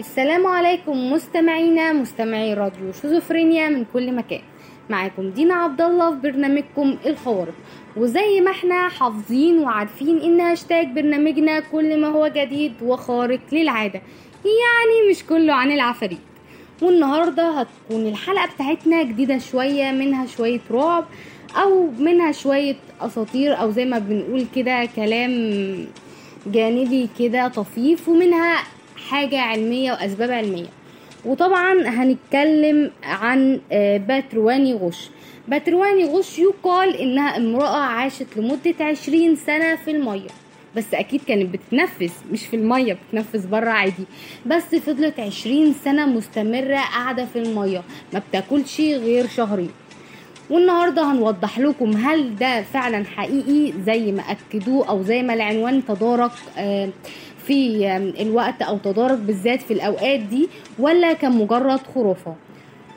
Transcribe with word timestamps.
السلام 0.00 0.46
عليكم 0.46 1.12
مستمعينا 1.12 1.92
مستمعي 1.92 2.54
راديو 2.54 2.92
شيزوفرينيا 3.02 3.68
من 3.68 3.84
كل 3.92 4.12
مكان. 4.14 4.40
معاكم 4.90 5.30
دينا 5.30 5.54
عبد 5.54 5.80
الله 5.80 6.10
في 6.10 6.16
برنامجكم 6.20 6.96
الخوارق 7.06 7.54
وزي 7.96 8.40
ما 8.40 8.50
إحنا 8.50 8.88
حافظين 8.88 9.58
وعارفين 9.58 10.18
إن 10.20 10.40
هاشتاج 10.40 10.86
برنامجنا 10.88 11.60
كل 11.60 12.00
ما 12.00 12.08
هو 12.08 12.28
جديد 12.28 12.72
وخارق 12.82 13.40
للعادة 13.52 14.02
يعني 14.44 15.10
مش 15.10 15.24
كله 15.24 15.52
عن 15.54 15.70
العفاريت. 15.72 16.18
والنهاردة 16.82 17.50
هتكون 17.60 18.06
الحلقة 18.06 18.48
بتاعتنا 18.54 19.02
جديدة 19.02 19.38
شوية 19.38 19.90
منها 19.90 20.26
شوية 20.26 20.60
رعب 20.70 21.04
أو 21.56 21.90
منها 21.98 22.32
شوية 22.32 22.76
أساطير 23.00 23.60
أو 23.60 23.70
زي 23.70 23.84
ما 23.84 23.98
بنقول 23.98 24.46
كده 24.56 24.84
كلام 24.96 25.32
جانبي 26.46 27.08
كده 27.18 27.48
طفيف 27.48 28.08
ومنها 28.08 28.58
حاجة 29.10 29.40
علمية 29.40 29.92
وأسباب 29.92 30.30
علمية. 30.30 30.66
وطبعا 31.24 31.72
هنتكلم 31.88 32.90
عن 33.02 33.60
آه، 33.72 33.96
باترواني 33.96 34.74
غش 34.74 35.10
باترواني 35.48 36.04
غش 36.04 36.38
يقال 36.38 36.96
إنها 36.96 37.36
امرأة 37.36 37.76
عاشت 37.82 38.26
لمدة 38.36 38.74
عشرين 38.84 39.36
سنة 39.36 39.76
في 39.76 39.90
المية. 39.90 40.28
بس 40.76 40.94
أكيد 40.94 41.20
كانت 41.28 41.54
بتتنفس 41.54 42.12
مش 42.32 42.46
في 42.46 42.56
المية 42.56 42.92
بتتنفس 42.92 43.46
بره 43.46 43.70
عادي. 43.70 44.04
بس 44.46 44.62
فضلت 44.74 45.20
عشرين 45.20 45.72
سنة 45.84 46.06
مستمرة 46.06 46.76
قاعدة 46.76 47.24
في 47.24 47.38
المية. 47.38 47.82
ما 48.12 48.22
بتاكلش 48.30 48.80
غير 48.80 49.26
شهرين. 49.28 49.70
والنهاردة 50.52 51.02
هنوضح 51.12 51.58
لكم 51.58 51.90
هل 51.96 52.36
ده 52.36 52.62
فعلا 52.62 53.04
حقيقي 53.04 53.72
زي 53.86 54.12
ما 54.12 54.22
أكدوه 54.22 54.88
أو 54.88 55.02
زي 55.02 55.22
ما 55.22 55.34
العنوان 55.34 55.84
تدارك 55.84 56.30
آه، 56.58 56.88
في 57.46 57.86
الوقت 58.20 58.62
أو 58.62 58.78
تدارك 58.78 59.18
بالذات 59.18 59.62
في 59.62 59.72
الأوقات 59.72 60.20
دي 60.20 60.48
ولا 60.78 61.12
كان 61.12 61.32
مجرد 61.32 61.80
خرافة. 61.94 62.34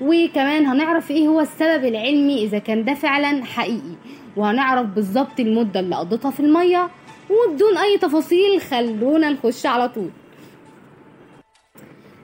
وكمان 0.02 0.66
هنعرف 0.66 1.12
إيه 1.12 1.28
هو 1.28 1.40
السبب 1.42 1.86
العلمي 1.86 2.44
إذا 2.44 2.60
كان 2.60 2.86
ده 2.86 2.94
فعلا 2.94 3.46
حقيقي. 3.46 3.96
وهنعرف 4.38 4.86
بالظبط 4.88 5.40
المدة 5.40 5.80
اللي 5.80 5.96
قضيتها 5.96 6.32
في 6.32 6.40
المية. 6.40 6.90
وبدون 7.30 7.78
أي 7.78 7.98
تفاصيل 7.98 8.62
خلونا 8.62 9.30
نخش 9.30 9.66
على 9.66 9.90
طول. 9.90 10.10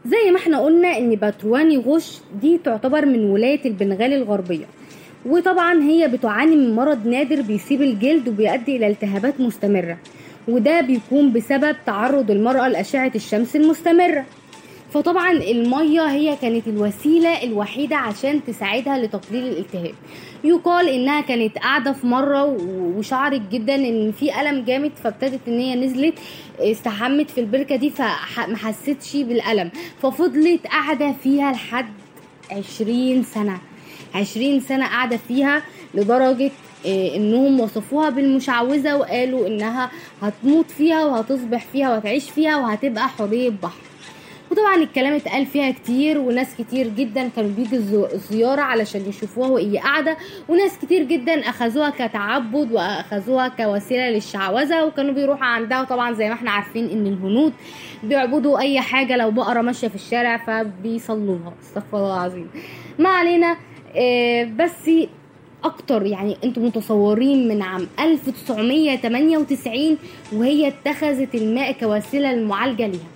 زي 0.06 0.32
ما 0.32 0.38
إحنا 0.38 0.60
قلنا 0.60 0.98
إن 0.98 1.16
باترواني 1.16 1.78
غش 1.78 2.20
دي 2.42 2.58
تعتبر 2.58 3.06
من 3.06 3.24
ولاية 3.30 3.66
البنغال 3.66 4.14
الغربية. 4.14 4.66
وطبعا 5.26 5.84
هي 5.84 6.08
بتعاني 6.08 6.56
من 6.56 6.76
مرض 6.76 7.08
نادر 7.08 7.42
بيصيب 7.42 7.82
الجلد 7.82 8.28
وبيؤدي 8.30 8.76
إلى 8.76 8.88
التهابات 8.88 9.40
مستمرة 9.42 9.98
وده 10.48 10.82
بيكون 10.82 11.34
بسبب 11.34 11.76
تعرض 11.86 12.32
المرأة 12.32 12.68
لأشعة 12.68 13.12
الشمس 13.16 13.56
المستمرة. 13.56 14.26
فطبعا 14.94 15.32
المية 15.32 16.02
هي 16.02 16.36
كانت 16.36 16.68
الوسيلة 16.68 17.44
الوحيدة 17.44 17.96
عشان 17.98 18.44
تساعدها 18.48 18.98
لتقليل 18.98 19.44
الالتهاب. 19.48 19.94
يقال 20.44 20.90
إنها 20.90 21.22
كانت 21.22 21.58
قاعدة 21.58 21.92
في 21.92 22.08
مرة 22.08 22.44
وشعرت 22.98 23.42
جدا 23.52 23.76
إن 23.76 24.12
في 24.12 24.42
ألم 24.42 24.66
جامد 24.66 24.92
فابتدت 25.04 25.40
إن 25.48 25.60
هي 25.60 25.76
نزلت 25.76 26.14
استحمت 26.60 27.30
في 27.30 27.40
البركة 27.42 27.76
دي 27.76 27.90
فما 27.90 28.58
حستش 28.58 29.16
بالألم. 29.16 29.72
ففضلت 30.02 30.68
قاعدة 30.68 31.12
فيها 31.24 31.52
لحد 31.52 31.94
عشرين 32.52 33.24
سنة. 33.24 33.58
عشرين 34.16 34.60
سنة 34.60 34.86
قاعدة 34.86 35.18
فيها 35.28 35.62
لدرجة 35.94 36.52
آه، 36.86 37.16
إنهم 37.16 37.60
وصفوها 37.60 38.10
بالمشعوذة 38.10 38.96
وقالوا 38.96 39.48
إنها 39.48 39.92
هتموت 40.22 40.72
فيها 40.72 41.06
وهتصبح 41.06 41.66
فيها 41.66 41.90
وهتعيش 41.90 42.30
فيها 42.30 42.58
وهتبقى 42.58 43.08
حورية 43.10 43.50
بحر. 43.50 43.82
وطبعا 44.52 44.76
الكلام 44.76 45.14
اتقال 45.14 45.46
فيها 45.46 45.72
كتير 45.72 46.18
وناس 46.18 46.48
كتير 46.58 46.88
جدا 46.88 47.30
كانوا 47.36 47.50
بيجوا 47.50 48.14
الزيارة 48.14 48.62
علشان 48.62 49.02
يشوفوها 49.10 49.50
وهي 49.50 49.78
قاعدة 49.78 50.18
وناس 50.50 50.78
كتير 50.82 51.04
جدا 51.04 51.50
أخذوها 51.50 51.90
كتعبد 51.90 52.72
وأخذوها 52.72 53.48
كوسيلة 53.48 54.10
للشعوذة 54.10 54.84
وكانوا 54.86 55.14
بيروحوا 55.14 55.46
عندها. 55.46 55.82
وطبعا 55.82 56.14
زي 56.14 56.28
ما 56.28 56.34
إحنا 56.34 56.52
عارفين 56.52 56.90
إن 56.90 57.08
الهنود 57.08 57.54
بيعبدوا 58.04 58.60
أي 58.60 58.82
حاجة 58.82 59.18
لو 59.18 59.32
بقرة 59.32 59.62
ماشية 59.62 59.88
في 59.88 59.96
الشارع 59.96 60.38
فبيصلوها. 60.38 61.54
استغفر 61.64 61.98
الله 61.98 62.14
العظيم. 62.18 62.50
ما 63.00 63.10
علينا 63.10 63.58
بس 64.46 64.90
أكتر 65.64 66.06
يعني 66.06 66.38
أنتم 66.44 66.66
متصورين 66.66 67.48
من 67.48 67.62
عام 67.62 67.88
1998 68.00 69.98
وهي 70.34 70.68
اتخذت 70.68 71.36
الماء 71.36 71.72
كوسيلة 71.72 72.34
للمعالجه 72.34 72.88
ليها. 72.88 73.08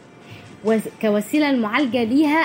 وس- 0.65 0.89
كوسيلة 1.01 1.49
المعالجة 1.49 2.03
ليها 2.03 2.43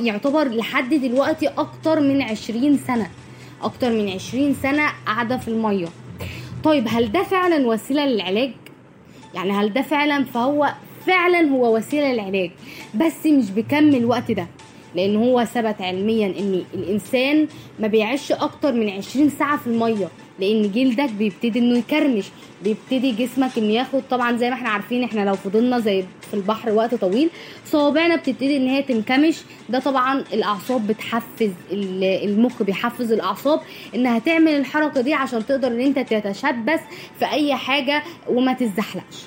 يعتبر 0.00 0.48
لحد 0.48 0.94
دلوقتي 0.94 1.48
أكتر 1.48 2.00
من 2.00 2.22
20 2.22 2.76
سنة. 2.78 3.10
أكتر 3.62 3.90
من 3.90 4.08
20 4.10 4.54
سنة 4.62 4.88
قاعدة 5.06 5.36
في 5.36 5.48
المية. 5.48 5.88
طيب 6.64 6.86
هل 6.90 7.12
ده 7.12 7.22
فعلا 7.22 7.66
وسيلة 7.66 8.06
للعلاج؟ 8.06 8.50
يعني 9.34 9.52
هل 9.52 9.72
ده 9.72 9.82
فعلا؟ 9.82 10.24
فهو 10.24 10.72
فعلا 11.06 11.40
هو 11.50 11.76
وسيلة 11.76 12.12
للعلاج 12.12 12.50
بس 12.94 13.26
مش 13.26 13.50
بكم 13.50 13.88
الوقت 13.94 14.30
ده. 14.32 14.46
لأن 14.96 15.16
هو 15.16 15.44
ثبت 15.44 15.80
علميا 15.80 16.26
إن 16.26 16.64
الإنسان 16.74 17.48
ما 17.80 17.86
بيعيش 17.88 18.32
أكتر 18.32 18.72
من 18.72 18.90
20 18.90 19.28
ساعة 19.30 19.56
في 19.56 19.66
المية 19.66 20.08
لأن 20.40 20.72
جلدك 20.72 21.10
بيبتدي 21.12 21.58
إنه 21.58 21.78
يكرمش 21.78 22.24
بيبتدي 22.64 23.12
جسمك 23.12 23.58
إنه 23.58 23.72
ياخد 23.72 24.02
طبعا 24.10 24.36
زي 24.36 24.48
ما 24.50 24.54
إحنا 24.54 24.68
عارفين 24.68 25.04
إحنا 25.04 25.20
لو 25.24 25.34
فضلنا 25.34 25.78
زي 25.78 26.04
في 26.30 26.34
البحر 26.34 26.72
وقت 26.72 26.94
طويل 26.94 27.30
صوابعنا 27.66 28.16
بتبتدي 28.16 28.56
إن 28.56 28.68
هي 28.68 28.82
تنكمش. 28.82 29.36
ده 29.68 29.78
طبعا 29.78 30.24
الأعصاب 30.32 30.86
بتحفز 30.86 31.50
ال- 31.72 32.04
المخ 32.30 32.62
بيحفز 32.62 33.12
الأعصاب 33.12 33.60
إنها 33.94 34.18
تعمل 34.18 34.48
الحركة 34.52 35.00
دي 35.00 35.14
عشان 35.14 35.46
تقدر 35.46 35.68
إن 35.68 35.80
أنت 35.80 35.98
تتشبث 35.98 36.80
في 37.18 37.24
أي 37.32 37.54
حاجة 37.54 38.02
وما 38.28 38.52
تتزحلقش. 38.52 39.22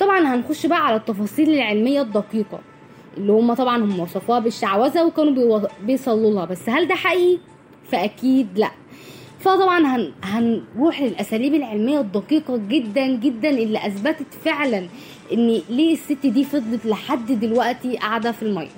طبعا 0.00 0.34
هنخش 0.34 0.66
بقى 0.66 0.86
على 0.86 0.96
التفاصيل 0.96 1.50
العلمية 1.54 2.00
الدقيقة. 2.02 2.58
اللي 3.16 3.32
هم 3.32 3.54
طبعا 3.54 3.84
هم 3.84 4.00
وصفوها 4.00 4.38
بالشعوذة 4.38 5.04
وكانوا 5.04 5.60
بيصلوا 5.86 6.30
لها. 6.30 6.44
بس 6.44 6.68
هل 6.68 6.88
ده 6.88 6.94
حقيقي؟ 6.94 7.38
فأكيد 7.92 8.48
لا. 8.56 8.70
فطبعا 9.40 9.96
هن... 9.96 10.12
هنروح 10.22 11.00
للأساليب 11.02 11.54
العلمية 11.54 12.00
الدقيقة 12.00 12.56
جدا 12.56 13.06
جدا 13.06 13.48
اللي 13.48 13.86
أثبتت 13.86 14.26
فعلا 14.44 14.86
إن 15.32 15.60
ليه 15.70 15.92
الست 15.92 16.26
دي 16.26 16.44
فضلت 16.44 16.86
لحد 16.86 17.26
دلوقتي 17.32 17.96
قاعدة 17.96 18.32
في 18.32 18.42
المية. 18.42 18.68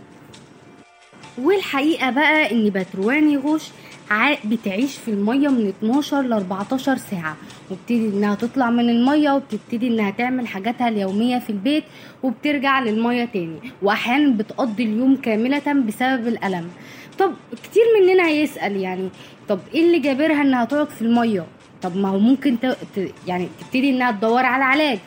والحقيقة 1.39 2.11
بقى 2.11 2.51
إن 2.53 2.71
باترواني 2.71 3.37
غوش 3.37 3.63
ع- 3.65 3.69
بتعيش 4.45 4.97
في 4.97 5.11
المية 5.11 5.49
من 5.49 5.69
12 5.69 6.23
ل 6.23 6.33
14 6.33 6.97
ساعة. 6.97 7.37
وبتبتدي 7.71 8.09
إنها 8.09 8.35
تطلع 8.35 8.71
من 8.71 8.91
المية 8.91 9.31
وبتبتدي 9.31 9.89
إنها 9.89 10.11
تعمل 10.11 10.47
حاجاتها 10.49 10.89
اليومية 10.89 11.39
في 11.39 11.51
البيت 11.51 11.85
وبترجع 12.23 12.81
للمية 12.81 13.25
تاني. 13.25 13.59
واحيانا 13.83 14.33
بتقضي 14.37 14.83
اليوم 14.85 15.17
كاملة 15.17 15.73
بسبب 15.73 16.29
الألم. 16.29 16.69
طب 17.19 17.33
كتير 17.63 17.83
مننا 18.01 18.29
هيسال 18.29 18.77
يعني 18.77 19.09
طب 19.49 19.59
إيه 19.75 19.85
اللي 19.87 19.99
جابرها 19.99 20.43
إنها 20.43 20.65
تقعد 20.65 20.89
في 20.91 21.03
المية؟ 21.03 21.47
طب 21.83 21.97
ما 21.97 22.09
هو 22.09 22.19
ممكن. 22.19 22.57
ت... 22.61 22.77
يعني 23.27 23.49
تبتدي 23.61 23.91
إنها 23.91 24.11
تدور 24.11 24.45
على 24.45 24.65
علاج. 24.65 24.99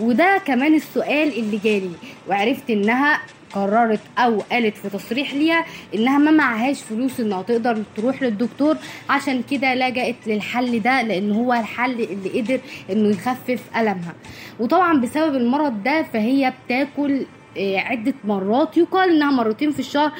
وده 0.00 0.38
كمان 0.46 0.74
السؤال 0.74 1.38
اللي 1.38 1.56
جالي 1.64 1.90
وعرفت 2.28 2.70
إنها 2.70 3.20
قررت 3.52 4.00
أو 4.18 4.40
قالت 4.40 4.76
في 4.76 4.88
تصريح 4.88 5.34
ليها 5.34 5.64
إنها 5.94 6.18
ما 6.18 6.30
معهاش 6.30 6.82
فلوس 6.82 7.20
إنها 7.20 7.42
تقدر 7.42 7.82
تروح 7.96 8.22
للدكتور. 8.22 8.76
عشان 9.10 9.42
كده 9.50 9.74
لجأت 9.74 10.16
للحل 10.26 10.80
ده 10.82 11.02
لأن 11.02 11.32
هو 11.32 11.52
الحل 11.52 11.90
اللي 12.00 12.40
قدر 12.40 12.60
إنه 12.90 13.08
يخفف 13.08 13.62
ألمها. 13.76 14.14
وطبعا 14.60 15.00
بسبب 15.00 15.34
المرض 15.34 15.82
ده 15.82 16.02
فهي 16.02 16.52
بتاكل 16.66 17.22
آه، 17.58 17.78
عدة 17.78 18.14
مرات 18.24 18.76
يقال 18.76 19.10
إنها 19.10 19.30
مرتين 19.30 19.70
في 19.70 19.78
الشهر 19.80 20.12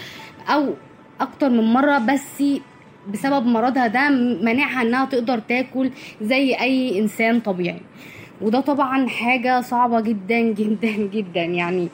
أو 0.48 0.74
أكتر 1.20 1.48
من 1.50 1.64
مرة 1.72 1.98
بس 1.98 2.42
بسبب 3.12 3.46
مرضها 3.46 3.86
ده 3.86 4.08
منعها 4.42 4.82
إنها 4.82 5.04
تقدر 5.04 5.38
تاكل 5.38 5.90
زي 6.22 6.54
أي 6.54 6.98
إنسان 6.98 7.40
طبيعي. 7.40 7.80
وده 8.40 8.60
طبعا 8.60 9.08
حاجة 9.08 9.60
صعبة 9.60 10.00
جدا 10.00 10.40
جدا 10.40 10.90
جدا 10.90 11.40
يعني 11.44 11.88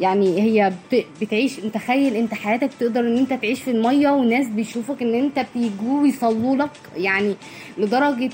يعني 0.00 0.40
هي 0.42 0.72
بت- 0.92 1.06
بتعيش 1.20 1.58
انت 1.58 1.74
تخيل 1.74 2.16
انت 2.16 2.34
حياتك 2.34 2.70
تقدر 2.80 3.00
ان 3.00 3.18
انت 3.18 3.32
تعيش 3.32 3.62
في 3.62 3.70
المية 3.70 4.08
وناس 4.10 4.46
بيشوفك 4.46 5.02
ان 5.02 5.14
انت 5.14 5.46
بيجوا 5.54 6.00
ويصلوا 6.02 6.56
لك 6.56 6.70
يعني 6.96 7.34
لدرجة 7.78 8.30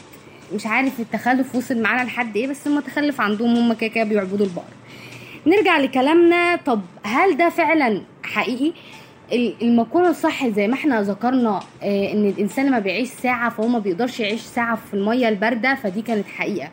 مش 0.55 0.67
عارف 0.67 1.01
التخلف 1.01 1.55
وصل 1.55 1.83
معانا 1.83 2.07
لحد 2.07 2.37
إيه 2.37 2.47
بس 2.47 2.69
هم 2.69 2.81
تخلف 2.81 3.21
عندهم 3.21 3.57
هم 3.57 3.73
كده 3.73 3.91
كده 3.91 4.05
بيعبدوا 4.05 4.47
البقر 4.47 4.65
نرجع 5.47 5.79
لكلامنا 5.79 6.57
طب 6.57 6.81
هل 7.03 7.37
ده 7.37 7.49
فعلا 7.49 8.03
حقيقي؟ 8.23 8.73
المقولة 9.33 10.11
الصح 10.11 10.47
زي 10.49 10.69
ما 10.69 10.75
إحنا 10.75 11.03
ذكرنا 11.03 11.61
آه، 11.83 12.13
إن 12.13 12.29
الإنسان 12.29 12.67
لما 12.67 12.79
بيعيش 12.79 13.09
ساعة 13.09 13.51
فهو 13.51 13.69
ما 13.69 13.79
بيقدرش 13.79 14.21
يعيش 14.21 14.41
ساعة 14.41 14.77
في 14.77 14.95
المية 14.95 15.29
الباردة 15.29 15.75
فدي 15.75 16.03
كانت 16.03 16.27
حقيقة. 16.27 16.69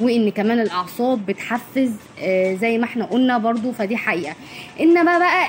وإن 0.00 0.30
كمان 0.30 0.60
الأعصاب 0.60 1.26
بتحفز 1.26 1.92
آه، 2.22 2.54
زي 2.54 2.78
ما 2.78 2.84
إحنا 2.84 3.04
قلنا 3.04 3.38
برضو 3.38 3.72
فدي 3.72 3.96
حقيقة. 3.96 4.34
إنما 4.80 5.18
بقى 5.18 5.48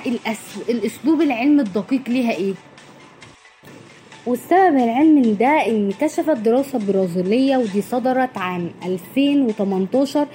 الأسلوب 0.69 1.21
العلمي 1.21 1.61
الدقيق 1.61 2.01
ليها 2.09 2.31
إيه؟ 2.31 2.53
والسبب 4.25 4.75
العلمي 4.77 5.33
ده 5.33 5.48
ان 5.48 5.92
كشفت 6.01 6.38
دراسة 6.38 6.80
برازيلية 6.88 7.57
ودي 7.57 7.81
صدرت 7.81 8.38
عام 8.38 8.69
2018 8.86 10.27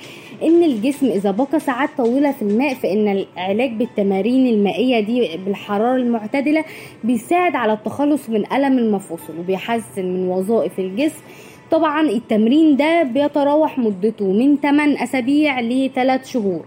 إن 0.42 0.62
الجسم 0.62 1.06
إذا 1.06 1.31
بقى 1.31 1.60
ساعات 1.60 1.88
طويلة 1.98 2.32
في 2.32 2.42
الماء 2.42 2.75
فإن 2.75 3.08
العلاج 3.08 3.72
بالتمارين 3.72 4.46
المائية 4.46 5.00
دي 5.00 5.36
بالحرارة 5.36 5.96
المعتدلة 5.96 6.64
بيساعد 7.04 7.54
على 7.56 7.72
التخلص 7.72 8.28
من 8.31 8.52
ألم 8.52 8.78
المفاصل 8.78 9.38
وبيحسن 9.38 10.04
من 10.04 10.28
وظائف 10.28 10.78
الجسم. 10.78 11.22
طبعا 11.70 12.00
التمرين 12.08 12.76
ده 12.76 13.02
بيتراوح 13.02 13.78
مدته 13.78 14.32
من 14.32 14.56
8 14.56 15.04
أسابيع 15.04 15.60
ل 15.60 15.90
3 15.94 16.25
شهور 16.25 16.64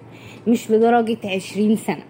مش 0.47 0.71
لدرجة 0.71 1.17
20 1.25 1.75
سنة. 1.75 2.03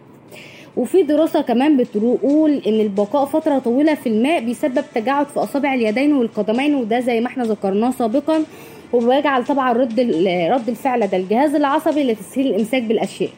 وفي 0.77 1.03
دراسة 1.03 1.41
كمان 1.41 1.77
بتقول 1.77 2.61
إن 2.67 2.79
البقاء 2.79 3.25
فترة 3.25 3.59
طويلة 3.59 3.93
في 3.95 4.09
الماء 4.09 4.39
بيسبب 4.39 4.83
تجاعد 4.95 5.27
في 5.27 5.39
أصابع 5.39 5.73
اليدين 5.73 6.13
والقدمين 6.13 6.75
وده 6.75 6.99
زي 6.99 7.19
ما 7.21 7.27
إحنا 7.27 7.43
ذكرناه 7.43 7.91
سابقا 7.91 8.43
وبيجعل 8.93 9.45
طبعا 9.45 9.73
رد 9.73 9.99
رد 10.51 10.69
الفعل 10.69 11.07
ده 11.07 11.17
الجهاز 11.17 11.55
العصبي 11.55 12.03
لتسهيل 12.03 12.47
الإمساك 12.47 12.83
بالأشياء. 12.83 13.29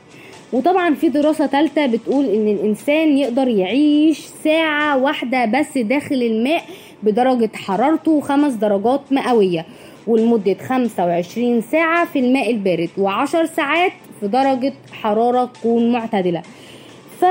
وطبعا 0.53 0.93
في 0.93 1.09
دراسة 1.09 1.45
تالتة 1.45 1.85
بتقول 1.85 2.25
إن 2.25 2.47
الإنسان 2.47 3.17
يقدر 3.17 3.47
يعيش 3.47 4.19
ساعة 4.43 4.97
واحدة 4.97 5.45
بس 5.45 5.77
داخل 5.77 6.15
الماء 6.15 6.63
بدرجة 7.03 7.49
حرارته 7.55 8.21
خمس 8.21 8.53
درجات 8.53 9.01
مئوية 9.11 9.65
ولمدة 10.07 10.53
25 10.67 11.61
ساعة 11.61 12.05
في 12.05 12.19
الماء 12.19 12.51
البارد 12.51 12.89
وعشر 12.97 13.45
ساعات 13.45 13.91
في 14.19 14.27
درجة 14.27 14.73
حرارة 14.91 15.45
تكون 15.45 15.91
معتدلة. 15.91 16.41
ف 17.19 17.25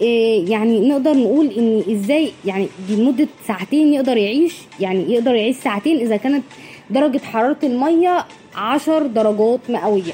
إيه 0.00 0.50
يعني 0.50 0.88
نقدر 0.88 1.14
نقول 1.14 1.46
إن 1.46 1.82
إزاي 1.90 2.30
يعني 2.44 2.68
لمدة 2.90 3.28
ساعتين 3.46 3.94
يقدر 3.94 4.16
يعيش 4.16 4.54
يعني 4.80 5.12
يقدر 5.12 5.34
يعيش 5.34 5.56
ساعتين 5.56 5.96
إذا 5.96 6.16
كانت 6.16 6.44
درجة 6.90 7.18
حرارة 7.18 7.56
المية 7.62 8.24
عشر 8.56 9.06
درجات 9.06 9.60
مئوية. 9.68 10.12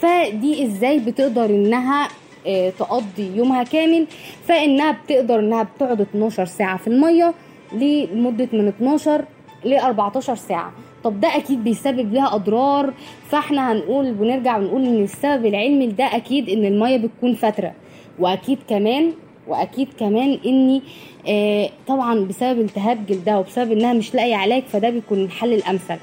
فدي 0.00 0.64
إزاي 0.64 0.98
بتقدر 0.98 1.44
إنها 1.44 2.08
إيه 2.46 2.70
تقضي 2.70 3.36
يومها 3.36 3.62
كامل؟ 3.62 4.06
فإنها 4.48 4.92
بتقدر 4.92 5.38
إنها 5.38 5.62
بتقعد 5.62 6.00
12 6.00 6.44
ساعة 6.44 6.76
في 6.76 6.86
المية 6.86 7.34
لمدة 7.72 8.48
من 8.52 8.68
12 8.68 9.24
ل 9.64 9.74
14 9.74 10.34
ساعة. 10.34 10.72
طب 11.04 11.20
ده 11.20 11.36
أكيد 11.36 11.64
بيسبب 11.64 12.14
لها 12.14 12.34
أضرار. 12.34 12.92
فإحنا 13.28 13.72
هنقول 13.72 14.16
ونرجع 14.20 14.56
ونقول 14.56 14.84
إن 14.84 15.02
السبب 15.04 15.46
العلمي 15.46 15.86
لده 15.86 16.16
أكيد 16.16 16.48
إن 16.48 16.64
المية 16.64 16.96
بتكون 16.96 17.34
فتره 17.34 17.72
وأكيد 18.18 18.58
كمان 18.68 19.12
وأكيد 19.48 19.88
كمان 20.00 20.38
إني 20.46 20.82
آه 21.28 21.70
طبعا 21.88 22.14
بسبب 22.24 22.60
التهاب 22.60 23.06
جلدها 23.06 23.38
وبسبب 23.38 23.72
إنها 23.72 23.92
مش 23.92 24.14
لاقية 24.14 24.36
علاج 24.36 24.62
فده 24.62 24.90
بيكون 24.90 25.18
الحل 25.24 25.52
الأمثل. 25.52 25.96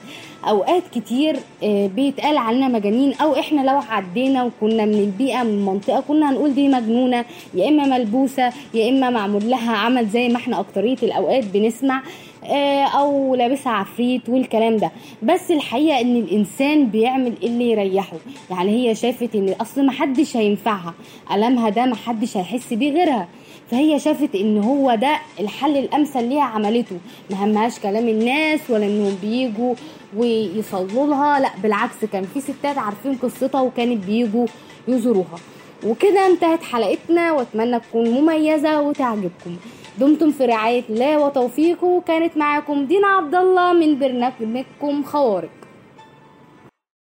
أوقات 0.50 0.84
كتير 0.96 1.36
آه 1.64 1.88
بيتقال 1.88 2.38
علينا 2.38 2.68
مجانين 2.68 3.14
أو 3.14 3.40
إحنا 3.40 3.62
لو 3.72 3.80
عدينا 3.90 4.44
وكنا 4.44 4.86
من 4.86 4.94
البيئة 4.94 5.44
من 5.44 5.50
المنطقة 5.50 6.00
كنا 6.08 6.30
هنقول 6.32 6.54
دي 6.54 6.68
مجنونة 6.68 7.26
يا 7.54 7.70
إما 7.70 7.86
ملبوسة 7.98 8.54
يا 8.74 8.90
إما 8.90 9.10
معمول 9.10 9.50
لها 9.50 9.72
عمل 9.78 10.08
زي 10.10 10.30
ما 10.30 10.36
إحنا 10.38 10.60
أكترية 10.60 10.98
الأوقات 11.04 11.44
بنسمع. 11.54 11.98
آه، 11.98 12.02
أو 12.44 13.36
لابسها 13.36 13.71
عفريت 13.71 14.30
والكلام 14.30 14.77
ده. 14.77 14.91
بس 15.24 15.51
الحقيقة 15.51 16.01
إن 16.01 16.15
الإنسان 16.15 16.86
بيعمل 16.86 17.33
اللي 17.44 17.71
يريحه. 17.71 18.18
يعني 18.51 18.71
هي 18.71 18.95
شافت 18.95 19.36
إن 19.36 19.56
أصل 19.62 19.86
محدش 19.86 20.38
هينفعها. 20.38 20.94
ألمها 21.33 21.69
ده 21.69 21.86
محدش 21.86 22.38
هيحس 22.38 22.74
بيه 22.74 22.91
غيرها. 22.91 23.27
فهي 23.71 24.00
شافت 24.00 24.36
إن 24.36 24.63
هو 24.63 24.95
ده 24.95 25.19
الحل 25.39 25.77
الأمثل 25.77 26.24
ليها 26.24 26.44
عملته. 26.44 26.97
ما 27.30 27.45
همهاش 27.45 27.80
كلام 27.80 28.07
الناس 28.07 28.59
ولا 28.69 28.86
إنهم 28.86 29.18
بيجوا 29.21 29.75
ويصلوا 30.18 31.07
لها. 31.07 31.39
لا 31.39 31.50
بالعكس 31.63 32.06
كان 32.06 32.24
في 32.24 32.41
ستات 32.41 32.77
عارفين 32.77 33.15
قصتها 33.15 33.62
وكانت 33.62 34.06
بيجوا 34.06 34.45
يزوروها. 34.88 35.39
وكده 35.86 36.27
انتهت 36.27 36.63
حلقتنا. 36.63 37.31
وأتمنى 37.31 37.80
تكون 37.80 38.09
مميزة 38.09 38.81
وتعجبكم. 38.81 39.57
دمتم 40.00 40.31
في 40.31 40.46
رعاية 40.46 40.84
الله 40.90 41.18
وتوفيقه. 41.25 41.88
وكانت 41.88 42.38
معاكم 42.38 42.86
دينا 42.86 43.07
عبد 43.07 43.36
الله 43.36 43.74
من 43.74 44.00
برنامجكم 44.00 45.04
خوارق 45.04 45.59